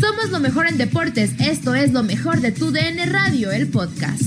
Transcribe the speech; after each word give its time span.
Somos 0.00 0.30
lo 0.30 0.40
mejor 0.40 0.66
en 0.66 0.78
deportes. 0.78 1.32
Esto 1.38 1.74
es 1.74 1.92
lo 1.92 2.02
mejor 2.02 2.40
de 2.40 2.52
tu 2.52 2.70
DN 2.70 3.06
Radio, 3.06 3.50
el 3.52 3.68
podcast. 3.68 4.22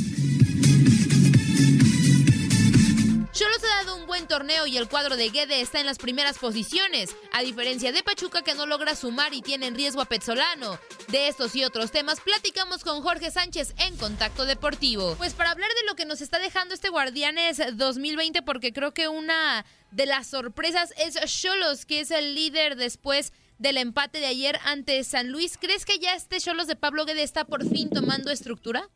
Cholos 3.33 3.63
ha 3.63 3.83
dado 3.83 3.95
un 3.95 4.05
buen 4.05 4.27
torneo 4.27 4.67
y 4.67 4.77
el 4.77 4.87
cuadro 4.87 5.17
de 5.17 5.29
Guede 5.29 5.59
está 5.59 5.79
en 5.79 5.87
las 5.87 5.97
primeras 5.97 6.37
posiciones, 6.37 7.15
a 7.31 7.41
diferencia 7.41 7.91
de 7.91 8.03
Pachuca 8.03 8.43
que 8.43 8.53
no 8.53 8.67
logra 8.67 8.95
sumar 8.95 9.33
y 9.33 9.41
tiene 9.41 9.65
en 9.65 9.75
riesgo 9.75 10.01
a 10.01 10.05
Petzolano. 10.05 10.77
De 11.07 11.27
estos 11.27 11.55
y 11.55 11.63
otros 11.63 11.91
temas 11.91 12.21
platicamos 12.21 12.83
con 12.83 13.01
Jorge 13.01 13.31
Sánchez 13.31 13.73
en 13.79 13.97
Contacto 13.97 14.45
Deportivo. 14.45 15.15
Pues 15.15 15.33
para 15.33 15.49
hablar 15.49 15.69
de 15.69 15.87
lo 15.87 15.95
que 15.95 16.05
nos 16.05 16.21
está 16.21 16.37
dejando 16.37 16.75
este 16.75 16.89
Guardianes 16.89 17.59
2020, 17.75 18.43
porque 18.43 18.71
creo 18.71 18.93
que 18.93 19.07
una 19.07 19.65
de 19.89 20.05
las 20.05 20.27
sorpresas 20.27 20.93
es 20.97 21.15
Cholos, 21.25 21.85
que 21.87 22.01
es 22.01 22.11
el 22.11 22.35
líder 22.35 22.75
después 22.75 23.33
del 23.63 23.77
empate 23.77 24.19
de 24.19 24.25
ayer 24.25 24.57
ante 24.65 25.01
San 25.05 25.31
Luis. 25.31 25.57
¿Crees 25.57 25.85
que 25.85 25.97
ya 25.97 26.13
este 26.15 26.37
Cholos 26.37 26.67
de 26.67 26.75
Pablo 26.75 27.05
Guede 27.05 27.23
está 27.23 27.45
por 27.45 27.63
fin 27.63 27.89
tomando 27.89 28.29
estructura? 28.29 28.89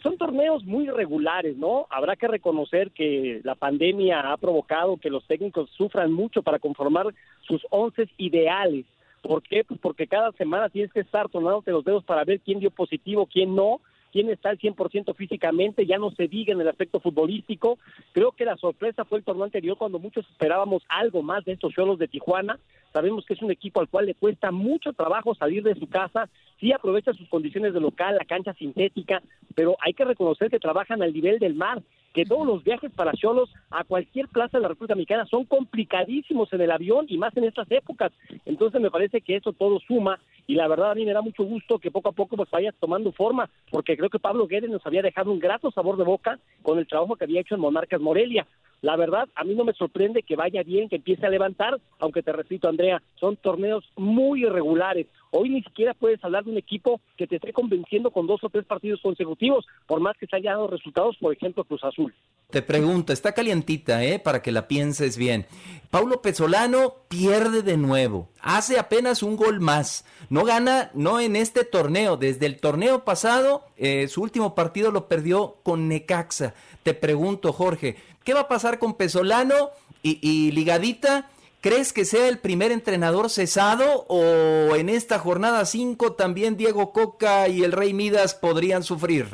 Son 0.00 0.16
torneos 0.16 0.64
muy 0.64 0.84
irregulares, 0.84 1.56
¿no? 1.56 1.88
Habrá 1.90 2.14
que 2.14 2.28
reconocer 2.28 2.92
que 2.92 3.40
la 3.42 3.56
pandemia 3.56 4.32
ha 4.32 4.36
provocado 4.36 4.96
que 4.96 5.10
los 5.10 5.26
técnicos 5.26 5.68
sufran 5.76 6.12
mucho 6.12 6.42
para 6.42 6.60
conformar 6.60 7.12
sus 7.48 7.60
once 7.70 8.08
ideales. 8.16 8.86
¿Por 9.22 9.42
qué? 9.42 9.64
Pues 9.64 9.80
porque 9.80 10.06
cada 10.06 10.30
semana 10.32 10.68
tienes 10.68 10.92
que 10.92 11.00
estar 11.00 11.28
tornándote 11.28 11.72
los 11.72 11.84
dedos 11.84 12.04
para 12.04 12.22
ver 12.24 12.38
quién 12.40 12.60
dio 12.60 12.70
positivo, 12.70 13.26
quién 13.26 13.56
no, 13.56 13.80
quién 14.16 14.30
está 14.30 14.48
al 14.48 14.58
100% 14.58 15.14
físicamente, 15.14 15.84
ya 15.84 15.98
no 15.98 16.10
se 16.10 16.26
diga 16.26 16.54
en 16.54 16.60
el 16.62 16.68
aspecto 16.68 17.00
futbolístico. 17.00 17.78
Creo 18.12 18.32
que 18.32 18.46
la 18.46 18.56
sorpresa 18.56 19.04
fue 19.04 19.18
el 19.18 19.24
torneo 19.24 19.44
anterior 19.44 19.76
cuando 19.76 19.98
muchos 19.98 20.26
esperábamos 20.30 20.82
algo 20.88 21.22
más 21.22 21.44
de 21.44 21.52
estos 21.52 21.74
cholos 21.74 21.98
de 21.98 22.08
Tijuana. 22.08 22.58
Sabemos 22.94 23.26
que 23.26 23.34
es 23.34 23.42
un 23.42 23.50
equipo 23.50 23.78
al 23.78 23.88
cual 23.88 24.06
le 24.06 24.14
cuesta 24.14 24.50
mucho 24.50 24.94
trabajo 24.94 25.34
salir 25.34 25.62
de 25.62 25.74
su 25.74 25.86
casa, 25.86 26.30
sí 26.58 26.72
aprovecha 26.72 27.12
sus 27.12 27.28
condiciones 27.28 27.74
de 27.74 27.80
local, 27.80 28.16
la 28.16 28.24
cancha 28.24 28.54
sintética, 28.54 29.20
pero 29.54 29.76
hay 29.84 29.92
que 29.92 30.06
reconocer 30.06 30.48
que 30.48 30.58
trabajan 30.58 31.02
al 31.02 31.12
nivel 31.12 31.38
del 31.38 31.54
mar, 31.54 31.82
que 32.14 32.24
todos 32.24 32.46
los 32.46 32.64
viajes 32.64 32.90
para 32.92 33.12
Cholos 33.12 33.52
a 33.70 33.84
cualquier 33.84 34.28
plaza 34.28 34.56
de 34.56 34.62
la 34.62 34.68
República 34.68 34.94
Dominicana 34.94 35.26
son 35.26 35.44
complicadísimos 35.44 36.50
en 36.54 36.62
el 36.62 36.70
avión 36.70 37.04
y 37.10 37.18
más 37.18 37.36
en 37.36 37.44
estas 37.44 37.70
épocas. 37.70 38.12
Entonces 38.46 38.80
me 38.80 38.90
parece 38.90 39.20
que 39.20 39.36
eso 39.36 39.52
todo 39.52 39.78
suma 39.80 40.18
y 40.46 40.54
la 40.54 40.68
verdad 40.68 40.92
a 40.92 40.94
mí 40.94 41.04
me 41.04 41.12
da 41.12 41.22
mucho 41.22 41.44
gusto 41.44 41.78
que 41.78 41.90
poco 41.90 42.10
a 42.10 42.12
poco 42.12 42.36
pues 42.36 42.50
vaya 42.50 42.72
tomando 42.72 43.12
forma, 43.12 43.50
porque 43.70 43.96
creo 43.96 44.10
que 44.10 44.18
Pablo 44.18 44.46
Guedes 44.46 44.70
nos 44.70 44.86
había 44.86 45.02
dejado 45.02 45.32
un 45.32 45.38
grato 45.38 45.70
sabor 45.70 45.96
de 45.96 46.04
boca 46.04 46.38
con 46.62 46.78
el 46.78 46.86
trabajo 46.86 47.16
que 47.16 47.24
había 47.24 47.40
hecho 47.40 47.54
en 47.54 47.60
Monarcas 47.60 48.00
Morelia. 48.00 48.46
La 48.82 48.96
verdad, 48.96 49.28
a 49.34 49.42
mí 49.42 49.54
no 49.54 49.64
me 49.64 49.72
sorprende 49.72 50.22
que 50.22 50.36
vaya 50.36 50.62
bien, 50.62 50.88
que 50.88 50.96
empiece 50.96 51.26
a 51.26 51.30
levantar, 51.30 51.80
aunque 51.98 52.22
te 52.22 52.32
repito, 52.32 52.68
Andrea, 52.68 53.02
son 53.18 53.36
torneos 53.36 53.84
muy 53.96 54.42
irregulares. 54.42 55.06
Hoy 55.30 55.48
ni 55.48 55.62
siquiera 55.62 55.94
puedes 55.94 56.22
hablar 56.22 56.44
de 56.44 56.50
un 56.50 56.58
equipo 56.58 57.00
que 57.16 57.26
te 57.26 57.36
esté 57.36 57.52
convenciendo 57.52 58.10
con 58.10 58.26
dos 58.26 58.44
o 58.44 58.50
tres 58.50 58.64
partidos 58.66 59.00
consecutivos, 59.00 59.66
por 59.86 60.00
más 60.00 60.16
que 60.18 60.26
se 60.26 60.36
haya 60.36 60.52
dado 60.52 60.68
resultados, 60.68 61.16
por 61.16 61.32
ejemplo, 61.32 61.64
Cruz 61.64 61.82
Azul. 61.84 62.14
Te 62.50 62.62
pregunto, 62.62 63.12
está 63.12 63.32
calientita, 63.32 64.04
¿eh? 64.04 64.20
Para 64.20 64.40
que 64.40 64.52
la 64.52 64.68
pienses 64.68 65.16
bien. 65.16 65.46
Paulo 65.90 66.22
Pezzolano 66.22 66.94
pierde 67.08 67.62
de 67.62 67.76
nuevo. 67.76 68.28
Hace 68.40 68.78
apenas 68.78 69.24
un 69.24 69.36
gol 69.36 69.60
más. 69.60 70.04
No 70.30 70.44
gana, 70.44 70.90
no 70.94 71.18
en 71.18 71.34
este 71.34 71.64
torneo. 71.64 72.16
Desde 72.16 72.46
el 72.46 72.60
torneo 72.60 73.04
pasado, 73.04 73.64
eh, 73.76 74.06
su 74.08 74.22
último 74.22 74.54
partido 74.54 74.92
lo 74.92 75.08
perdió 75.08 75.56
con 75.64 75.88
Necaxa. 75.88 76.54
Te 76.84 76.94
pregunto, 76.94 77.52
Jorge, 77.52 77.96
¿qué 78.22 78.32
va 78.32 78.42
a 78.42 78.48
pasar 78.48 78.78
con 78.78 78.94
Pesolano 78.94 79.70
y, 80.02 80.20
y 80.22 80.52
Ligadita? 80.52 81.28
¿Crees 81.60 81.92
que 81.92 82.04
sea 82.04 82.28
el 82.28 82.38
primer 82.38 82.70
entrenador 82.70 83.28
cesado 83.28 84.06
o 84.08 84.76
en 84.76 84.88
esta 84.88 85.18
jornada 85.18 85.64
5 85.64 86.12
también 86.12 86.56
Diego 86.56 86.92
Coca 86.92 87.48
y 87.48 87.64
el 87.64 87.72
Rey 87.72 87.92
Midas 87.92 88.36
podrían 88.36 88.84
sufrir? 88.84 89.26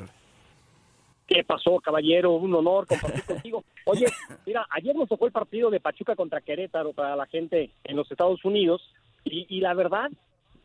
¿Qué 1.33 1.45
pasó, 1.45 1.79
caballero? 1.81 2.33
Un 2.33 2.55
honor 2.55 2.87
compartir 2.87 3.25
contigo. 3.25 3.65
Oye, 3.87 4.07
mira, 4.47 4.67
ayer 4.71 4.95
nos 4.95 5.09
tocó 5.09 5.27
el 5.27 5.33
partido 5.33 5.71
de 5.71 5.81
Pachuca 5.81 6.15
contra 6.17 6.41
Querétaro 6.41 6.93
para 6.93 7.17
la 7.17 7.27
gente 7.27 7.71
en 7.85 7.97
los 7.97 8.11
Estados 8.11 8.45
Unidos 8.45 8.83
y, 9.25 9.47
y 9.49 9.61
la 9.61 9.73
verdad, 9.75 10.11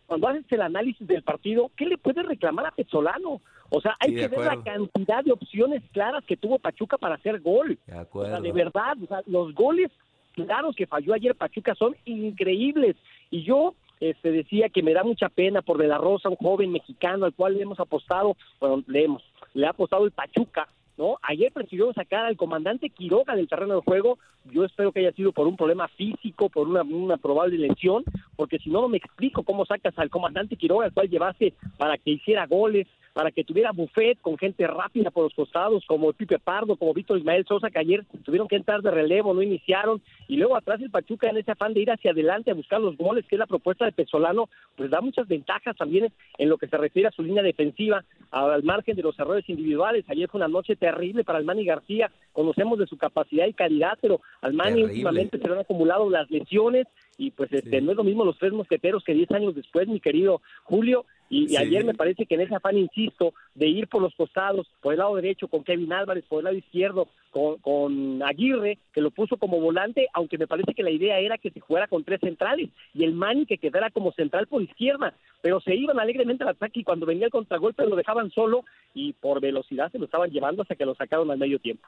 cuando 0.08 0.28
haces 0.28 0.46
el 0.52 0.62
análisis 0.62 1.08
del 1.08 1.24
partido, 1.24 1.72
¿qué 1.78 1.86
le 1.86 1.98
puedes 1.98 2.26
reclamar 2.26 2.66
a 2.66 2.72
Pezzolano? 2.72 3.42
O 3.70 3.82
sea, 3.82 3.96
hay 4.00 4.10
Sí, 4.12 4.16
que 4.16 4.28
ver 4.28 4.40
la 4.40 4.52
acuerdo. 4.54 4.90
cantidad 4.94 5.24
de 5.24 5.32
opciones 5.34 5.84
claras 5.92 6.24
que 6.26 6.38
tuvo 6.38 6.60
Pachuca 6.60 6.98
para 6.98 7.16
hacer 7.16 7.40
gol. 7.42 7.70
De 7.70 7.76
O 7.76 7.86
sea, 7.94 8.00
acuerdo. 8.02 8.42
de 8.42 8.52
verdad, 8.52 8.96
o 9.04 9.08
sea, 9.08 9.22
los 9.26 9.54
goles 9.54 9.92
claros 10.34 10.76
que 10.76 10.88
falló 10.88 11.14
ayer 11.14 11.36
Pachuca 11.36 11.76
son 11.76 11.96
increíbles. 12.06 12.96
Y 13.32 13.44
yo 13.44 13.74
este, 14.00 14.32
decía 14.32 14.70
que 14.70 14.84
me 14.84 14.94
da 14.94 15.04
mucha 15.04 15.28
pena 15.30 15.62
por 15.62 15.78
De 15.78 15.88
La 15.88 15.98
Rosa, 15.98 16.30
un 16.30 16.36
joven 16.36 16.72
mexicano 16.72 17.26
al 17.26 17.34
cual 17.34 17.56
le 17.56 17.64
hemos 17.64 17.80
apostado, 17.80 18.38
bueno, 18.60 18.84
le 18.88 19.04
hemos, 19.06 19.24
le 19.58 19.66
ha 19.66 19.72
apostado 19.72 20.06
el 20.06 20.12
Pachuca, 20.12 20.68
¿no? 20.98 21.18
Ayer 21.24 21.52
prefirió 21.52 21.92
sacar 21.94 22.26
al 22.26 22.38
comandante 22.38 22.92
Quiroga 22.92 23.36
del 23.36 23.48
terreno 23.48 23.76
de 23.76 23.82
juego. 23.82 24.20
Yo 24.46 24.64
espero 24.64 24.92
que 24.92 25.00
haya 25.00 25.12
sido 25.14 25.32
por 25.32 25.48
un 25.48 25.58
problema 25.58 25.88
físico, 25.88 26.50
por 26.50 26.68
una, 26.68 26.84
una 26.84 27.18
probable 27.18 27.58
lesión, 27.58 28.04
porque 28.36 28.60
si 28.60 28.70
no, 28.70 28.82
no 28.82 28.88
me 28.88 28.98
explico 28.98 29.44
cómo 29.44 29.66
sacas 29.66 29.98
al 29.98 30.12
comandante 30.12 30.58
Quiroga, 30.58 30.86
al 30.86 30.94
cual 30.94 31.10
llevaste 31.10 31.56
para 31.78 31.98
que 31.98 32.12
hiciera 32.12 32.46
goles, 32.46 32.88
para 33.18 33.32
que 33.32 33.44
tuviera 33.44 33.72
buffet 33.72 34.22
con 34.22 34.38
gente 34.38 34.68
rápida 34.68 35.10
por 35.10 35.24
los 35.24 35.34
costados, 35.34 35.84
como 35.88 36.14
Pipe 36.14 36.38
Pardo, 36.38 36.76
como 36.76 36.94
Víctor 36.94 37.18
Ismael 37.18 37.48
Sosa, 37.48 37.72
que 37.72 37.80
ayer 37.80 38.06
tuvieron 38.24 38.48
que 38.48 38.58
entrar 38.58 38.84
de 38.84 38.92
relevo, 38.92 39.34
no 39.34 39.42
iniciaron, 39.42 40.04
y 40.28 40.36
luego 40.36 40.56
atrás 40.56 40.80
el 40.84 40.92
Pachuca 40.92 41.28
en 41.28 41.38
ese 41.38 41.50
afán 41.50 41.74
de 41.74 41.82
ir 41.82 41.90
hacia 41.90 42.12
adelante 42.12 42.52
a 42.52 42.54
buscar 42.54 42.80
los 42.80 42.96
goles, 42.96 43.26
que 43.26 43.34
es 43.34 43.40
la 43.40 43.48
propuesta 43.48 43.86
de 43.86 43.92
Pesolano, 43.92 44.50
pues 44.76 44.92
da 44.92 45.02
muchas 45.02 45.28
ventajas 45.28 45.76
también 45.76 46.14
en 46.38 46.48
lo 46.48 46.60
que 46.60 46.68
se 46.68 46.78
refiere 46.78 47.08
a 47.08 47.12
su 47.12 47.24
línea 47.24 47.42
defensiva, 47.42 48.06
al 48.30 48.62
margen 48.62 48.96
de 48.96 49.02
los 49.02 49.18
errores 49.18 49.50
individuales. 49.50 50.06
Ayer 50.10 50.30
fue 50.30 50.38
una 50.38 50.48
noche 50.48 50.76
terrible 50.76 51.24
para 51.24 51.40
Almani 51.40 51.66
García, 51.66 52.12
conocemos 52.34 52.78
de 52.78 52.86
su 52.86 52.98
capacidad 52.98 53.48
y 53.48 53.54
calidad, 53.54 53.98
pero 54.00 54.22
Almani 54.42 54.84
últimamente 54.84 55.40
se 55.40 55.48
le 55.48 55.56
han 55.56 55.62
acumulado 55.62 56.08
las 56.08 56.30
lesiones 56.30 56.86
y 57.18 57.32
pues 57.32 57.52
este 57.52 57.80
Sí. 57.80 57.86
no 57.86 57.92
es 57.92 57.98
lo 57.98 58.04
mismo 58.04 58.26
los 58.26 58.38
tres 58.38 58.54
mosqueteros 58.54 59.04
que 59.04 59.14
diez 59.14 59.32
años 59.32 59.56
después, 59.56 59.88
mi 59.88 60.00
querido 60.00 60.42
Julio, 60.64 61.06
y, 61.30 61.58
ayer 61.58 61.84
me 61.84 61.94
parece 61.94 62.26
que 62.26 62.36
en 62.36 62.42
ese 62.42 62.56
afán, 62.56 62.78
insisto, 62.78 63.34
de 63.54 63.68
ir 63.68 63.88
por 63.88 64.02
los 64.02 64.16
costados, 64.16 64.66
por 64.82 64.94
el 64.94 65.00
lado 65.00 65.16
derecho 65.16 65.50
con 65.50 65.64
Kevin 65.64 65.92
Álvarez, 65.92 66.24
por 66.26 66.40
el 66.40 66.46
lado 66.46 66.56
izquierdo 66.56 67.10
con, 67.32 67.58
con 67.58 68.24
Aguirre, 68.24 68.78
que 68.94 69.02
lo 69.02 69.12
puso 69.12 69.36
como 69.36 69.60
volante, 69.60 70.08
aunque 70.14 70.38
me 70.38 70.48
parece 70.48 70.74
que 70.74 70.84
la 70.84 70.90
idea 70.90 71.20
era 71.20 71.38
que 71.38 71.52
se 71.52 71.60
jugara 71.60 71.88
con 71.88 72.06
tres 72.06 72.22
centrales, 72.22 72.70
y 72.94 73.04
el 73.04 73.14
Mani 73.14 73.46
que 73.46 73.58
quedara 73.58 73.90
como 73.90 74.14
central 74.14 74.48
por 74.48 74.62
izquierda, 74.62 75.14
pero 75.42 75.60
se 75.60 75.76
iban 75.76 76.00
alegremente 76.00 76.44
al 76.44 76.50
ataque 76.50 76.80
y 76.80 76.84
cuando 76.84 77.06
venía 77.06 77.26
el 77.26 77.32
contragolpe 77.32 77.86
lo 77.86 77.96
dejaban 77.96 78.32
solo 78.32 78.64
y 78.94 79.14
por 79.14 79.42
velocidad 79.42 79.92
se 79.92 80.00
lo 80.00 80.06
estaban 80.06 80.32
llevando 80.32 80.62
hasta 80.62 80.76
que 80.76 80.86
lo 80.86 80.96
sacaron 80.96 81.30
al 81.30 81.38
medio 81.38 81.60
tiempo. 81.60 81.88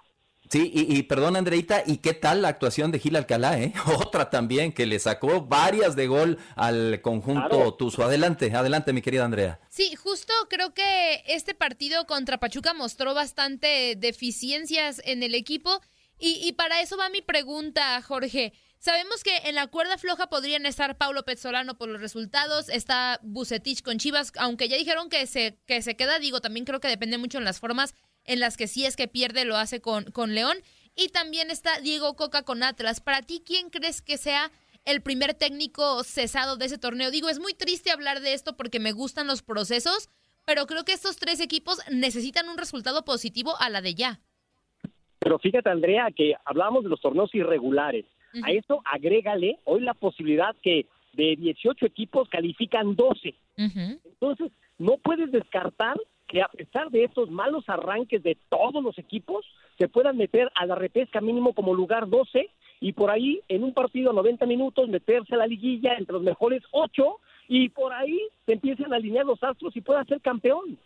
Sí, 0.52 0.72
y, 0.74 0.98
y 0.98 1.04
perdón, 1.04 1.36
Andreita, 1.36 1.84
¿y 1.86 1.98
qué 1.98 2.16
tal 2.16 2.42
la 2.42 2.48
actuación 2.48 2.92
de 2.92 2.98
Gil 2.98 3.16
Alcalá, 3.16 3.60
eh? 3.60 3.72
Otra 4.00 4.32
también 4.32 4.74
que 4.74 4.88
le 4.88 4.98
sacó 4.98 5.42
varias 5.46 5.96
de 5.96 6.08
gol 6.08 6.40
al 6.56 7.02
conjunto 7.02 7.50
Claro. 7.50 7.74
Tuzo. 7.76 8.04
Adelante, 8.04 8.52
adelante, 8.56 8.92
mi 8.92 9.04
querida 9.04 9.26
Andrea. 9.26 9.60
Sí, 9.70 9.94
justo 9.96 10.34
creo 10.50 10.74
que 10.74 11.24
este 11.28 11.54
partido 11.54 12.08
contra 12.08 12.40
Pachuca 12.40 12.74
mostró 12.74 13.14
bastante 13.14 13.96
deficiencias 13.96 15.02
en 15.06 15.22
el 15.22 15.36
equipo 15.36 15.82
y, 16.18 16.40
y 16.44 16.54
para 16.54 16.82
eso 16.82 16.98
va 16.98 17.10
mi 17.10 17.22
pregunta, 17.22 18.02
Jorge. 18.02 18.54
Sabemos 18.80 19.24
que 19.24 19.36
en 19.44 19.56
la 19.56 19.68
cuerda 19.68 19.98
floja 19.98 20.28
podrían 20.28 20.66
estar 20.66 20.98
Paulo 20.98 21.26
Pezzolano 21.26 21.78
por 21.78 21.90
los 21.90 22.02
resultados, 22.02 22.70
está 22.70 23.20
Bucetich 23.24 23.82
con 23.84 23.98
Chivas, 23.98 24.32
aunque 24.38 24.70
ya 24.70 24.78
dijeron 24.78 25.10
que 25.10 25.28
se, 25.28 25.60
que 25.66 25.82
se 25.82 25.96
queda, 25.98 26.18
digo, 26.18 26.40
también 26.40 26.66
creo 26.66 26.80
que 26.80 26.88
depende 26.88 27.18
mucho 27.18 27.38
en 27.38 27.44
las 27.44 27.60
formas 27.60 27.94
en 28.30 28.40
las 28.40 28.58
que 28.58 28.68
si 28.68 28.86
es 28.86 28.96
que 28.96 29.08
pierde 29.08 29.44
lo 29.44 29.58
hace 29.58 29.82
con, 29.82 30.06
con 30.12 30.36
León. 30.36 30.56
Y 30.96 31.10
también 31.10 31.50
está 31.50 31.80
Diego 31.82 32.16
Coca 32.16 32.44
con 32.44 32.62
Atlas. 32.62 33.02
Para 33.02 33.24
ti, 33.24 33.42
¿quién 33.44 33.72
crees 33.72 34.04
que 34.04 34.18
sea 34.18 34.52
el 34.86 35.02
primer 35.02 35.34
técnico 35.34 36.04
cesado 36.04 36.56
de 36.56 36.66
ese 36.66 36.78
torneo? 36.78 37.10
Digo, 37.10 37.30
es 37.30 37.40
muy 37.40 37.56
triste 37.56 37.90
hablar 37.90 38.22
de 38.22 38.34
esto 38.34 38.56
porque 38.56 38.80
me 38.80 38.92
gustan 38.92 39.26
los 39.26 39.42
procesos, 39.42 40.10
pero 40.46 40.68
creo 40.68 40.86
que 40.86 40.94
estos 40.94 41.18
tres 41.18 41.40
equipos 41.40 41.80
necesitan 41.92 42.48
un 42.50 42.60
resultado 42.60 43.04
positivo 43.04 43.54
a 43.60 43.70
la 43.70 43.82
de 43.82 43.96
ya. 43.96 44.20
Pero 45.18 45.40
fíjate, 45.40 45.70
Andrea, 45.70 46.08
que 46.16 46.36
hablábamos 46.46 46.84
de 46.84 46.90
los 46.92 47.02
torneos 47.02 47.34
irregulares. 47.34 48.06
A 48.44 48.52
eso 48.52 48.84
agrégale 48.86 49.58
hoy 49.66 49.82
la 49.82 49.96
posibilidad 49.96 50.56
que 50.62 50.86
de 51.14 51.36
18 51.36 51.84
equipos 51.84 52.30
califican 52.30 52.96
12. 52.96 53.34
Entonces, 53.58 54.52
no 54.78 54.98
puedes 54.98 55.32
descartar 55.32 55.98
que 56.30 56.42
a 56.42 56.48
pesar 56.48 56.92
de 56.92 57.04
estos 57.04 57.30
malos 57.32 57.68
arranques 57.68 58.22
de 58.22 58.38
todos 58.50 58.84
los 58.84 58.98
equipos, 59.00 59.46
se 59.78 59.90
puedan 59.90 60.16
meter 60.16 60.52
a 60.56 60.66
la 60.68 60.76
repesca 60.76 61.20
mínimo 61.20 61.54
como 61.54 61.74
lugar 61.74 62.08
12 62.08 62.50
y 62.80 62.94
por 62.94 63.10
ahí 63.10 63.42
en 63.48 63.64
un 63.64 63.74
partido 63.74 64.12
a 64.12 64.14
90 64.14 64.46
minutos 64.46 64.88
meterse 64.88 65.34
a 65.34 65.40
la 65.40 65.48
liguilla 65.48 65.96
entre 65.98 66.14
los 66.14 66.22
mejores 66.22 66.62
8 66.72 67.18
y 67.48 67.70
por 67.70 67.92
ahí 67.94 68.20
se 68.46 68.54
empiezan 68.54 68.94
a 68.94 68.98
alinear 68.98 69.26
los 69.26 69.44
astros 69.44 69.76
y 69.76 69.82
pueda 69.82 70.06
ser 70.06 70.22
campeón. 70.22 70.78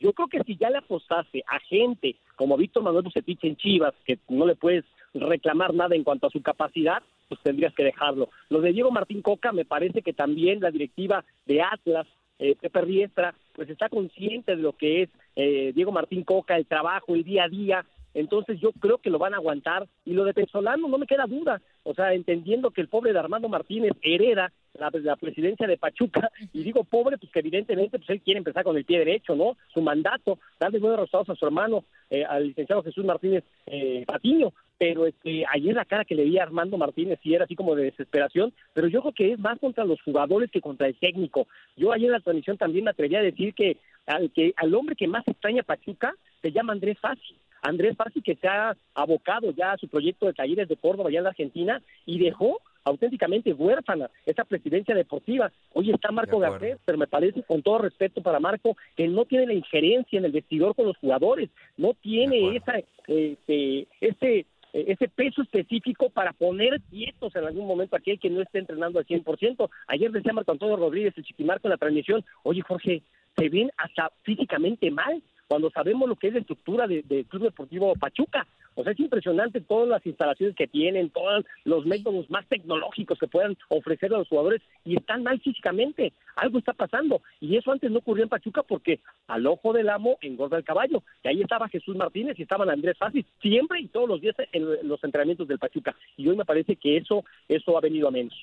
Yo 0.00 0.12
creo 0.12 0.28
que 0.28 0.42
si 0.42 0.56
ya 0.56 0.70
le 0.70 0.78
apostase 0.78 1.44
a 1.46 1.60
gente 1.60 2.16
como 2.34 2.56
Víctor 2.56 2.82
Manuel 2.82 3.04
Bucetich 3.04 3.44
en 3.44 3.56
Chivas, 3.56 3.94
que 4.04 4.18
no 4.28 4.44
le 4.44 4.56
puedes 4.56 4.84
reclamar 5.14 5.72
nada 5.72 5.94
en 5.94 6.02
cuanto 6.02 6.26
a 6.26 6.30
su 6.30 6.42
capacidad, 6.42 7.02
pues 7.28 7.40
tendrías 7.42 7.74
que 7.74 7.84
dejarlo. 7.84 8.28
Lo 8.48 8.60
de 8.60 8.72
Diego 8.72 8.90
Martín 8.90 9.22
Coca, 9.22 9.52
me 9.52 9.64
parece 9.64 10.02
que 10.02 10.12
también 10.12 10.60
la 10.60 10.70
directiva 10.70 11.24
de 11.46 11.62
Atlas, 11.62 12.08
eh, 12.40 12.56
Pepe 12.58 12.80
Riestra, 12.80 13.34
pues 13.60 13.68
está 13.68 13.90
consciente 13.90 14.56
de 14.56 14.62
lo 14.62 14.72
que 14.72 15.02
es 15.02 15.10
eh, 15.36 15.72
Diego 15.74 15.92
Martín 15.92 16.24
Coca, 16.24 16.56
el 16.56 16.64
trabajo, 16.64 17.14
el 17.14 17.24
día 17.24 17.44
a 17.44 17.48
día, 17.50 17.84
entonces 18.14 18.58
yo 18.58 18.72
creo 18.72 18.96
que 18.96 19.10
lo 19.10 19.18
van 19.18 19.34
a 19.34 19.36
aguantar 19.36 19.86
y 20.06 20.14
lo 20.14 20.24
de 20.24 20.32
Penzolano 20.32 20.88
no 20.88 20.96
me 20.96 21.06
queda 21.06 21.26
duda, 21.26 21.60
o 21.82 21.92
sea, 21.92 22.14
entendiendo 22.14 22.70
que 22.70 22.80
el 22.80 22.88
pobre 22.88 23.12
de 23.12 23.18
Armando 23.18 23.50
Martínez 23.50 23.92
hereda 24.00 24.50
la, 24.72 25.16
presidencia 25.16 25.66
de 25.66 25.76
Pachuca 25.76 26.30
y 26.54 26.62
digo 26.62 26.84
pobre 26.84 27.18
pues 27.18 27.30
que 27.30 27.40
evidentemente 27.40 27.98
pues 27.98 28.08
él 28.08 28.22
quiere 28.22 28.38
empezar 28.38 28.64
con 28.64 28.78
el 28.78 28.86
pie 28.86 29.00
derecho, 29.00 29.34
¿no? 29.34 29.58
Su 29.74 29.82
mandato, 29.82 30.38
darle 30.58 30.78
buenos 30.78 31.00
resultados 31.00 31.28
a 31.28 31.34
su 31.34 31.44
hermano, 31.44 31.84
eh, 32.08 32.24
al 32.24 32.46
licenciado 32.46 32.82
Jesús 32.82 33.04
Martínez 33.04 33.44
eh, 33.66 34.04
Patiño, 34.06 34.54
pero 34.80 35.04
este, 35.04 35.44
ayer 35.52 35.74
la 35.74 35.84
cara 35.84 36.06
que 36.06 36.14
le 36.14 36.24
vi 36.24 36.38
a 36.38 36.42
Armando 36.42 36.78
Martínez 36.78 37.18
sí 37.22 37.34
era 37.34 37.44
así 37.44 37.54
como 37.54 37.74
de 37.74 37.84
desesperación, 37.84 38.50
pero 38.72 38.88
yo 38.88 39.02
creo 39.02 39.12
que 39.12 39.32
es 39.32 39.38
más 39.38 39.58
contra 39.58 39.84
los 39.84 40.00
jugadores 40.00 40.50
que 40.50 40.62
contra 40.62 40.86
el 40.86 40.94
técnico. 40.94 41.46
Yo 41.76 41.92
ayer 41.92 42.06
en 42.06 42.12
la 42.12 42.20
transmisión 42.20 42.56
también 42.56 42.86
me 42.86 42.90
atreví 42.92 43.14
a 43.14 43.20
decir 43.20 43.52
que 43.52 43.76
al, 44.06 44.30
que, 44.30 44.54
al 44.56 44.74
hombre 44.74 44.96
que 44.96 45.06
más 45.06 45.28
extraña 45.28 45.64
Pachuca 45.64 46.14
se 46.40 46.50
llama 46.50 46.72
Andrés 46.72 46.98
Fassi 46.98 47.36
Andrés 47.60 47.94
Fassi 47.94 48.22
que 48.22 48.36
se 48.36 48.48
ha 48.48 48.74
abocado 48.94 49.50
ya 49.50 49.72
a 49.72 49.76
su 49.76 49.86
proyecto 49.86 50.24
de 50.24 50.32
talleres 50.32 50.66
de 50.66 50.76
Córdoba 50.78 51.10
allá 51.10 51.18
en 51.18 51.24
la 51.24 51.30
Argentina 51.30 51.82
y 52.06 52.18
dejó 52.18 52.62
auténticamente 52.84 53.52
huérfana 53.52 54.08
esa 54.24 54.44
presidencia 54.44 54.94
deportiva. 54.94 55.52
Hoy 55.74 55.90
está 55.90 56.10
Marco 56.10 56.38
Garcés, 56.38 56.78
pero 56.86 56.96
me 56.96 57.06
parece, 57.06 57.42
con 57.42 57.62
todo 57.62 57.80
respeto 57.80 58.22
para 58.22 58.40
Marco, 58.40 58.78
que 58.96 59.06
no 59.06 59.26
tiene 59.26 59.46
la 59.46 59.52
injerencia 59.52 60.18
en 60.18 60.24
el 60.24 60.32
vestidor 60.32 60.74
con 60.74 60.86
los 60.86 60.96
jugadores, 60.96 61.50
no 61.76 61.92
tiene 61.92 62.56
esa, 62.56 62.80
este, 63.06 63.86
este 64.00 64.46
ese 64.72 65.08
peso 65.08 65.42
específico 65.42 66.10
para 66.10 66.32
poner 66.32 66.80
quietos 66.90 67.34
en 67.36 67.44
algún 67.44 67.66
momento 67.66 67.96
aquel 67.96 68.18
que 68.18 68.30
no 68.30 68.40
esté 68.40 68.58
entrenando 68.58 68.98
al 68.98 69.06
100%. 69.06 69.68
Ayer 69.88 70.10
decía 70.12 70.32
Marco 70.32 70.52
Antonio 70.52 70.76
Rodríguez, 70.76 71.14
el 71.16 71.24
Chiquimarco 71.24 71.68
en 71.68 71.70
la 71.70 71.76
transmisión, 71.76 72.24
oye 72.42 72.62
Jorge, 72.62 73.02
se 73.36 73.48
ven 73.48 73.70
hasta 73.76 74.10
físicamente 74.22 74.90
mal 74.90 75.22
cuando 75.48 75.70
sabemos 75.70 76.08
lo 76.08 76.16
que 76.16 76.28
es 76.28 76.34
la 76.34 76.40
estructura 76.40 76.86
del 76.86 77.06
de 77.08 77.24
Club 77.24 77.42
Deportivo 77.42 77.92
Pachuca. 77.96 78.46
O 78.74 78.82
sea, 78.82 78.92
es 78.92 79.00
impresionante 79.00 79.60
todas 79.60 79.88
las 79.88 80.04
instalaciones 80.06 80.56
que 80.56 80.66
tienen, 80.66 81.10
todos 81.10 81.44
los 81.64 81.84
métodos 81.86 82.30
más 82.30 82.46
tecnológicos 82.48 83.18
que 83.18 83.26
puedan 83.26 83.56
ofrecer 83.68 84.14
a 84.14 84.18
los 84.18 84.28
jugadores 84.28 84.62
y 84.84 84.96
están 84.96 85.22
mal 85.22 85.40
físicamente. 85.40 86.12
Algo 86.36 86.58
está 86.58 86.72
pasando. 86.72 87.20
Y 87.40 87.56
eso 87.56 87.72
antes 87.72 87.90
no 87.90 87.98
ocurrió 87.98 88.24
en 88.24 88.28
Pachuca 88.28 88.62
porque 88.62 89.00
al 89.26 89.46
ojo 89.46 89.72
del 89.72 89.88
amo 89.88 90.18
engorda 90.20 90.56
el 90.56 90.64
caballo. 90.64 91.02
Y 91.22 91.28
ahí 91.28 91.40
estaba 91.42 91.68
Jesús 91.68 91.96
Martínez 91.96 92.38
y 92.38 92.42
estaban 92.42 92.70
Andrés 92.70 92.96
Fácil, 92.98 93.26
siempre 93.40 93.80
y 93.80 93.88
todos 93.88 94.08
los 94.08 94.20
días 94.20 94.36
en 94.52 94.88
los 94.88 95.02
entrenamientos 95.02 95.48
del 95.48 95.58
Pachuca. 95.58 95.94
Y 96.16 96.28
hoy 96.28 96.36
me 96.36 96.44
parece 96.44 96.76
que 96.76 96.96
eso, 96.96 97.24
eso 97.48 97.76
ha 97.76 97.80
venido 97.80 98.08
a 98.08 98.10
menos. 98.10 98.34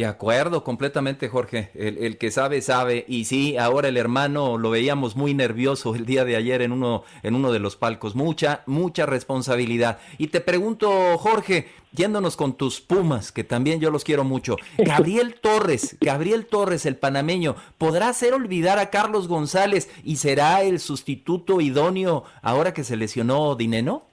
De 0.00 0.06
acuerdo, 0.06 0.64
completamente, 0.64 1.28
Jorge. 1.28 1.72
El, 1.74 2.16
que 2.16 2.30
sabe, 2.30 2.62
sabe. 2.62 3.04
Y 3.06 3.26
sí, 3.26 3.58
ahora 3.58 3.88
el 3.88 3.98
hermano 3.98 4.56
lo 4.56 4.70
veíamos 4.70 5.14
muy 5.14 5.34
nervioso 5.34 5.94
el 5.94 6.06
día 6.06 6.24
de 6.24 6.36
ayer 6.36 6.62
en 6.62 6.72
uno, 6.72 7.04
en 7.22 7.34
uno 7.34 7.52
de 7.52 7.58
los 7.58 7.76
palcos. 7.76 8.14
Mucha, 8.14 8.62
mucha 8.64 9.04
responsabilidad. 9.04 9.98
Y 10.16 10.28
te 10.28 10.40
pregunto, 10.40 11.18
Jorge, 11.18 11.68
yéndonos 11.92 12.38
con 12.38 12.56
tus 12.56 12.80
Pumas, 12.80 13.30
que 13.30 13.44
también 13.44 13.78
yo 13.78 13.90
los 13.90 14.04
quiero 14.04 14.24
mucho. 14.24 14.56
Gabriel 14.78 15.34
Torres, 15.38 15.98
Gabriel 16.00 16.46
Torres, 16.46 16.86
el 16.86 16.96
panameño, 16.96 17.56
¿podrá 17.76 18.08
hacer 18.08 18.32
olvidar 18.32 18.78
a 18.78 18.88
Carlos 18.88 19.28
González 19.28 19.90
y 20.02 20.16
será 20.16 20.62
el 20.62 20.80
sustituto 20.80 21.60
idóneo 21.60 22.24
ahora 22.40 22.72
que 22.72 22.84
se 22.84 22.96
lesionó 22.96 23.54
Dineno? 23.54 24.09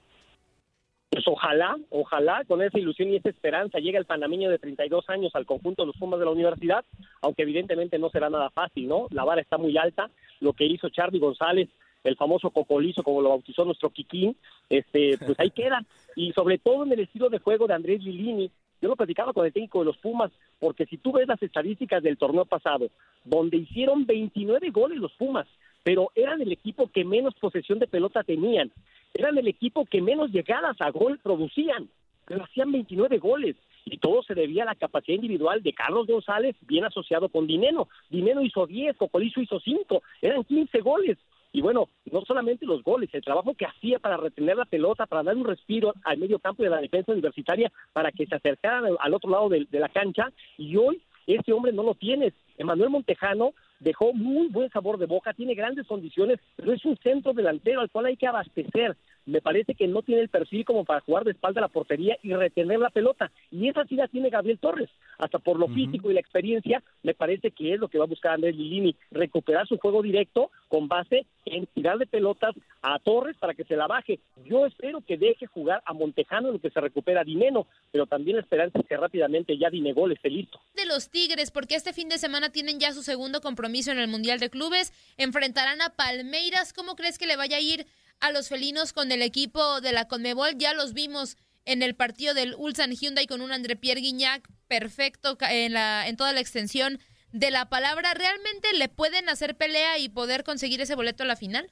Pues 1.10 1.26
ojalá, 1.26 1.76
ojalá 1.90 2.44
con 2.44 2.62
esa 2.62 2.78
ilusión 2.78 3.08
y 3.08 3.16
esa 3.16 3.30
esperanza 3.30 3.78
llegue 3.78 3.98
el 3.98 4.04
panameño 4.04 4.50
de 4.50 4.58
32 4.58 5.08
años 5.08 5.34
al 5.34 5.46
conjunto 5.46 5.82
de 5.82 5.86
los 5.86 5.96
Pumas 5.96 6.18
de 6.20 6.26
la 6.26 6.32
universidad, 6.32 6.84
aunque 7.22 7.42
evidentemente 7.42 7.98
no 7.98 8.10
será 8.10 8.28
nada 8.28 8.50
fácil, 8.50 8.88
¿no? 8.88 9.06
La 9.10 9.24
vara 9.24 9.40
está 9.40 9.56
muy 9.56 9.76
alta, 9.78 10.10
lo 10.40 10.52
que 10.52 10.66
hizo 10.66 10.90
Charlie 10.90 11.18
González, 11.18 11.68
el 12.04 12.16
famoso 12.16 12.50
cocolizo, 12.50 13.02
como 13.02 13.22
lo 13.22 13.30
bautizó 13.30 13.64
nuestro 13.64 13.90
Kikín, 13.90 14.36
este, 14.68 15.18
pues 15.18 15.38
ahí 15.40 15.50
queda, 15.50 15.84
y 16.14 16.32
sobre 16.32 16.58
todo 16.58 16.84
en 16.84 16.92
el 16.92 17.00
estilo 17.00 17.30
de 17.30 17.38
juego 17.38 17.66
de 17.66 17.74
Andrés 17.74 18.02
Lilini, 18.02 18.50
yo 18.80 18.88
lo 18.88 18.96
platicaba 18.96 19.32
con 19.32 19.44
el 19.44 19.52
técnico 19.52 19.80
de 19.80 19.86
los 19.86 19.98
Pumas, 19.98 20.30
porque 20.60 20.86
si 20.86 20.98
tú 20.98 21.12
ves 21.12 21.26
las 21.26 21.42
estadísticas 21.42 22.02
del 22.02 22.18
torneo 22.18 22.44
pasado, 22.44 22.88
donde 23.24 23.56
hicieron 23.56 24.06
29 24.06 24.70
goles 24.70 24.98
los 24.98 25.12
Pumas, 25.14 25.46
pero 25.82 26.12
eran 26.14 26.40
el 26.42 26.52
equipo 26.52 26.88
que 26.88 27.04
menos 27.04 27.34
posesión 27.34 27.78
de 27.78 27.86
pelota 27.86 28.22
tenían 28.22 28.70
eran 29.14 29.38
el 29.38 29.48
equipo 29.48 29.84
que 29.84 30.00
menos 30.00 30.30
llegadas 30.30 30.80
a 30.80 30.90
gol 30.90 31.18
producían, 31.22 31.88
pero 32.24 32.44
hacían 32.44 32.72
29 32.72 33.18
goles. 33.18 33.56
Y 33.84 33.98
todo 33.98 34.22
se 34.22 34.34
debía 34.34 34.64
a 34.64 34.66
la 34.66 34.74
capacidad 34.74 35.14
individual 35.14 35.62
de 35.62 35.72
Carlos 35.72 36.06
González, 36.06 36.56
bien 36.62 36.84
asociado 36.84 37.28
con 37.28 37.46
Dineno. 37.46 37.88
Dineno 38.10 38.42
hizo 38.42 38.66
10, 38.66 38.96
Cocolizo 38.96 39.40
hizo 39.40 39.60
5, 39.60 40.02
eran 40.20 40.44
15 40.44 40.80
goles. 40.80 41.18
Y 41.52 41.62
bueno, 41.62 41.88
no 42.12 42.20
solamente 42.26 42.66
los 42.66 42.82
goles, 42.82 43.08
el 43.14 43.24
trabajo 43.24 43.54
que 43.54 43.64
hacía 43.64 43.98
para 43.98 44.18
retener 44.18 44.58
la 44.58 44.66
pelota, 44.66 45.06
para 45.06 45.22
dar 45.22 45.36
un 45.36 45.46
respiro 45.46 45.94
al 46.04 46.18
medio 46.18 46.38
campo 46.38 46.62
de 46.62 46.68
la 46.68 46.80
defensa 46.80 47.12
universitaria, 47.12 47.72
para 47.94 48.12
que 48.12 48.26
se 48.26 48.34
acercaran 48.34 48.84
al 49.00 49.14
otro 49.14 49.30
lado 49.30 49.48
de, 49.48 49.66
de 49.70 49.80
la 49.80 49.88
cancha. 49.88 50.30
Y 50.58 50.76
hoy 50.76 51.00
ese 51.26 51.52
hombre 51.52 51.72
no 51.72 51.82
lo 51.82 51.94
tienes. 51.94 52.34
Emanuel 52.58 52.90
Montejano 52.90 53.54
dejó 53.80 54.12
muy 54.12 54.48
buen 54.48 54.70
sabor 54.70 54.98
de 54.98 55.06
boca, 55.06 55.32
tiene 55.32 55.54
grandes 55.54 55.86
condiciones, 55.86 56.38
pero 56.56 56.72
es 56.72 56.84
un 56.84 56.96
centro 56.98 57.32
delantero 57.32 57.80
al 57.80 57.90
cual 57.90 58.06
hay 58.06 58.16
que 58.16 58.26
abastecer. 58.26 58.96
Me 59.28 59.42
parece 59.42 59.74
que 59.74 59.86
no 59.86 60.00
tiene 60.00 60.22
el 60.22 60.30
perfil 60.30 60.64
como 60.64 60.86
para 60.86 61.00
jugar 61.00 61.24
de 61.24 61.32
espalda 61.32 61.60
a 61.60 61.62
la 61.62 61.68
portería 61.68 62.16
y 62.22 62.32
retener 62.32 62.78
la 62.78 62.88
pelota. 62.88 63.30
Y 63.50 63.68
esa 63.68 63.84
sí 63.84 63.94
la 63.94 64.08
tiene 64.08 64.30
Gabriel 64.30 64.58
Torres. 64.58 64.88
Hasta 65.18 65.38
por 65.38 65.58
lo 65.58 65.68
físico 65.68 66.10
y 66.10 66.14
la 66.14 66.20
experiencia, 66.20 66.82
me 67.02 67.12
parece 67.12 67.50
que 67.50 67.74
es 67.74 67.78
lo 67.78 67.88
que 67.88 67.98
va 67.98 68.04
a 68.04 68.08
buscar 68.08 68.32
Andrés 68.32 68.56
Lilini, 68.56 68.96
recuperar 69.10 69.68
su 69.68 69.76
juego 69.76 70.00
directo 70.00 70.50
con 70.68 70.88
base 70.88 71.26
en 71.44 71.66
tirar 71.66 71.98
de 71.98 72.06
pelotas 72.06 72.54
a 72.80 72.98
Torres 73.00 73.36
para 73.38 73.52
que 73.52 73.64
se 73.64 73.76
la 73.76 73.86
baje. 73.86 74.18
Yo 74.46 74.64
espero 74.64 75.02
que 75.02 75.18
deje 75.18 75.46
jugar 75.46 75.82
a 75.84 75.92
Montejano 75.92 76.48
en 76.48 76.54
lo 76.54 76.60
que 76.60 76.70
se 76.70 76.80
recupera 76.80 77.22
Dineno, 77.22 77.66
pero 77.92 78.06
también 78.06 78.36
la 78.36 78.42
esperanza 78.42 78.78
es 78.78 78.86
que 78.86 78.96
rápidamente 78.96 79.58
ya 79.58 79.68
Dinegol 79.68 80.12
esté 80.12 80.30
listo. 80.30 80.58
De 80.74 80.86
los 80.86 81.10
Tigres, 81.10 81.50
porque 81.50 81.74
este 81.74 81.92
fin 81.92 82.08
de 82.08 82.16
semana 82.16 82.50
tienen 82.50 82.80
ya 82.80 82.92
su 82.92 83.02
segundo 83.02 83.42
compromiso 83.42 83.92
en 83.92 83.98
el 83.98 84.08
Mundial 84.08 84.38
de 84.38 84.48
Clubes, 84.48 84.94
enfrentarán 85.18 85.82
a 85.82 85.90
Palmeiras. 85.90 86.72
¿Cómo 86.72 86.96
crees 86.96 87.18
que 87.18 87.26
le 87.26 87.36
vaya 87.36 87.58
a 87.58 87.60
ir 87.60 87.86
a 88.20 88.32
los 88.32 88.48
felinos 88.48 88.92
con 88.92 89.12
el 89.12 89.22
equipo 89.22 89.80
de 89.80 89.92
la 89.92 90.08
Conmebol? 90.08 90.56
Ya 90.56 90.74
los 90.74 90.94
vimos 90.94 91.36
en 91.64 91.82
el 91.82 91.94
partido 91.94 92.34
del 92.34 92.54
Ulsan 92.56 92.92
Hyundai 92.92 93.26
con 93.26 93.40
un 93.40 93.52
André 93.52 93.76
Pierre 93.76 94.00
Guignac 94.00 94.48
perfecto 94.68 95.36
en, 95.40 95.74
la, 95.74 96.08
en 96.08 96.16
toda 96.16 96.32
la 96.32 96.40
extensión 96.40 96.98
de 97.32 97.50
la 97.50 97.68
palabra. 97.68 98.14
¿Realmente 98.14 98.68
le 98.74 98.88
pueden 98.88 99.28
hacer 99.28 99.56
pelea 99.56 99.98
y 99.98 100.08
poder 100.08 100.44
conseguir 100.44 100.80
ese 100.80 100.94
boleto 100.94 101.22
a 101.24 101.26
la 101.26 101.36
final? 101.36 101.70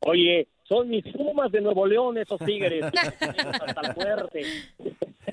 Oye, 0.00 0.48
son 0.68 0.88
mis 0.88 1.04
fumas 1.12 1.50
de 1.50 1.60
Nuevo 1.60 1.86
León 1.86 2.18
esos 2.18 2.38
tigres. 2.44 2.84
hasta 2.92 3.82
la 3.82 3.94
muerte. 3.94 4.42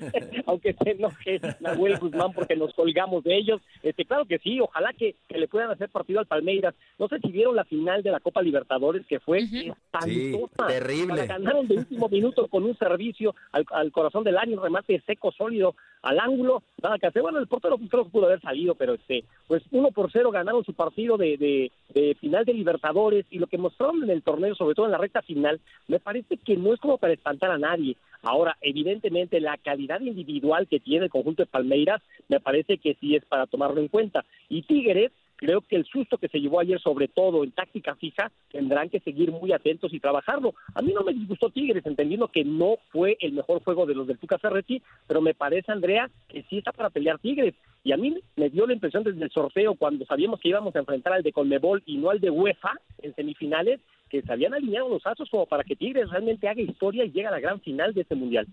aunque 0.46 0.74
se 0.74 0.90
enoje 0.90 1.40
Nahuel 1.60 1.98
Guzmán 1.98 2.32
porque 2.32 2.56
nos 2.56 2.72
colgamos 2.74 3.24
de 3.24 3.36
ellos. 3.36 3.60
Este, 3.82 4.04
claro 4.04 4.24
que 4.24 4.38
sí, 4.38 4.60
ojalá 4.60 4.92
que, 4.92 5.16
le 5.28 5.48
puedan 5.48 5.70
hacer 5.70 5.88
partido 5.88 6.20
al 6.20 6.26
Palmeiras. 6.26 6.74
No 6.98 7.08
sé 7.08 7.18
si 7.20 7.32
vieron 7.32 7.56
la 7.56 7.64
final 7.64 8.02
de 8.02 8.10
la 8.10 8.20
Copa 8.20 8.42
Libertadores 8.42 9.06
que 9.06 9.20
fue 9.20 9.40
espantosa. 9.40 10.66
terrible. 10.68 11.26
ganaron 11.26 11.66
de 11.66 11.76
último 11.76 12.08
minuto 12.08 12.48
con 12.48 12.64
un 12.64 12.76
servicio 12.76 13.34
al, 13.52 13.92
corazón 13.92 14.24
del 14.24 14.38
año, 14.38 14.60
remate 14.60 15.02
seco, 15.06 15.32
sólido, 15.32 15.74
al 16.02 16.18
ángulo, 16.18 16.62
nada 16.82 16.98
que 16.98 17.06
hacer. 17.06 17.22
Bueno, 17.22 17.38
el 17.38 17.46
portero 17.46 17.78
creo 17.78 18.04
que 18.04 18.10
pudo 18.10 18.26
haber 18.26 18.40
salido, 18.40 18.74
pero 18.74 18.94
este, 18.94 19.24
pues 19.46 19.62
uno 19.70 19.90
por 19.90 20.10
cero 20.10 20.30
ganaron 20.30 20.64
su 20.64 20.74
partido 20.74 21.16
de, 21.16 21.36
de, 21.36 21.72
de 21.94 22.14
final 22.16 22.44
de 22.44 22.54
Libertadores 22.54 23.26
y 23.30 23.38
lo 23.38 23.46
que 23.46 23.58
mostraron 23.58 24.02
en 24.02 24.10
el 24.10 24.22
torneo, 24.22 24.54
sobre 24.54 24.74
todo 24.74 24.86
en 24.86 24.92
la 24.92 24.98
recta 24.98 25.22
final, 25.22 25.60
me 25.88 26.00
parece 26.00 26.36
que 26.38 26.56
no 26.56 26.72
es 26.72 26.80
como 26.80 26.98
para 26.98 27.12
espantar 27.12 27.50
a 27.50 27.58
nadie. 27.58 27.96
Ahora, 28.22 28.56
evidentemente, 28.60 29.40
la 29.40 29.58
calidad 29.58 30.00
individual 30.00 30.68
que 30.68 30.80
tiene 30.80 31.06
el 31.06 31.10
conjunto 31.10 31.42
de 31.42 31.46
Palmeiras 31.46 32.00
me 32.28 32.40
parece 32.40 32.78
que 32.78 32.94
sí 33.00 33.16
es 33.16 33.24
para 33.24 33.46
tomarlo 33.46 33.80
en 33.80 33.88
cuenta. 33.88 34.24
Y 34.48 34.62
Tigres, 34.62 35.10
creo 35.42 35.60
que 35.60 35.74
el 35.74 35.84
susto 35.86 36.18
que 36.18 36.28
se 36.28 36.40
llevó 36.40 36.60
ayer, 36.60 36.80
sobre 36.80 37.08
todo 37.08 37.42
en 37.42 37.50
táctica 37.50 37.96
fija, 37.96 38.30
tendrán 38.52 38.88
que 38.88 39.00
seguir 39.00 39.32
muy 39.32 39.52
atentos 39.52 39.92
y 39.92 39.98
trabajarlo. 39.98 40.54
A 40.72 40.82
mí 40.82 40.92
no 40.94 41.02
me 41.02 41.12
disgustó 41.12 41.50
Tigres, 41.50 41.84
entendiendo 41.84 42.28
que 42.28 42.44
no 42.44 42.76
fue 42.90 43.16
el 43.20 43.32
mejor 43.32 43.60
juego 43.64 43.84
de 43.84 43.96
los 43.96 44.06
del 44.06 44.18
Tuca 44.18 44.38
Ferretti, 44.38 44.80
pero 45.08 45.20
me 45.20 45.34
parece, 45.34 45.72
Andrea, 45.72 46.08
que 46.28 46.44
sí 46.44 46.58
está 46.58 46.70
para 46.70 46.90
pelear 46.90 47.18
Tigres. 47.18 47.54
Y 47.82 47.90
a 47.90 47.96
mí 47.96 48.16
me 48.36 48.50
dio 48.50 48.68
la 48.68 48.74
impresión 48.74 49.02
desde 49.02 49.24
el 49.24 49.32
sorteo, 49.32 49.74
cuando 49.74 50.04
sabíamos 50.04 50.38
que 50.38 50.48
íbamos 50.48 50.76
a 50.76 50.78
enfrentar 50.78 51.14
al 51.14 51.24
de 51.24 51.32
Conmebol 51.32 51.82
y 51.86 51.96
no 51.96 52.10
al 52.10 52.20
de 52.20 52.30
UEFA 52.30 52.74
en 53.02 53.12
semifinales, 53.16 53.80
que 54.12 54.20
se 54.20 54.30
habían 54.30 54.52
alineado 54.52 54.90
los 54.90 55.04
astros 55.06 55.30
como 55.30 55.46
para 55.46 55.64
que 55.64 55.74
Tigres 55.74 56.10
realmente 56.10 56.46
haga 56.46 56.60
historia 56.60 57.06
y 57.06 57.10
llegue 57.10 57.26
a 57.26 57.30
la 57.30 57.40
gran 57.40 57.58
final 57.62 57.94
de 57.94 58.02
este 58.02 58.14
mundial. 58.14 58.46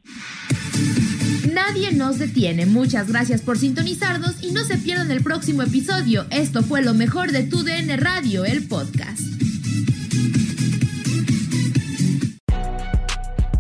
Nadie 1.54 1.92
nos 1.92 2.18
detiene. 2.18 2.66
Muchas 2.66 3.12
gracias 3.12 3.42
por 3.42 3.58
sintonizarnos 3.58 4.42
y 4.42 4.54
no 4.54 4.62
se 4.62 4.78
pierdan 4.78 5.12
el 5.12 5.22
próximo 5.22 5.62
episodio. 5.64 6.24
Esto 6.32 6.62
fue 6.64 6.82
lo 6.82 6.94
mejor 6.94 7.32
de 7.32 7.44
Tu 7.44 7.64
DN 7.64 7.98
Radio, 7.98 8.46
el 8.46 8.70
podcast. 8.70 9.20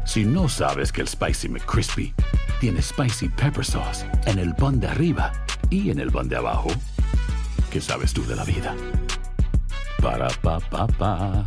Si 0.05 0.23
no 0.23 0.47
sabes 0.47 0.93
que 0.93 1.01
el 1.01 1.07
Spicy 1.07 1.49
McCrispy 1.49 2.13
tiene 2.61 2.81
Spicy 2.81 3.27
Pepper 3.27 3.65
Sauce 3.65 4.05
en 4.25 4.39
el 4.39 4.55
pan 4.55 4.79
de 4.79 4.87
arriba 4.87 5.33
y 5.69 5.89
en 5.89 5.99
el 5.99 6.11
pan 6.11 6.29
de 6.29 6.37
abajo, 6.37 6.69
¿qué 7.71 7.81
sabes 7.81 8.13
tú 8.13 8.25
de 8.25 8.37
la 8.37 8.45
vida? 8.45 8.73
Para, 10.01 10.29
pa, 10.41 10.59
pa, 10.59 10.87
pa. 10.87 11.45